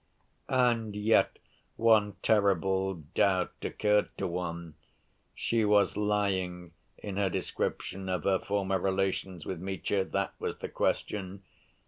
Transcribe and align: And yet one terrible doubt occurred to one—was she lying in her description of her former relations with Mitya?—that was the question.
And 0.49 0.95
yet 0.95 1.37
one 1.75 2.15
terrible 2.23 3.03
doubt 3.13 3.53
occurred 3.61 4.09
to 4.17 4.25
one—was 4.25 4.77
she 5.35 5.63
lying 5.63 6.71
in 6.97 7.17
her 7.17 7.29
description 7.29 8.09
of 8.09 8.23
her 8.23 8.39
former 8.39 8.79
relations 8.79 9.45
with 9.45 9.59
Mitya?—that 9.61 10.33
was 10.39 10.57
the 10.57 10.69
question. 10.69 11.43